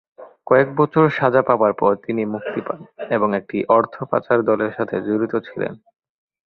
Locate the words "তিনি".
2.05-2.21